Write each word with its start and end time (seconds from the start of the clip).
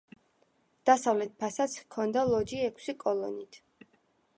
დასავლეთ 0.91 1.35
ფასადს 1.43 1.77
ჰქონდა 1.83 2.27
ლოჯი 2.33 2.63
ექვსი 2.71 2.97
კოლონით. 3.05 3.63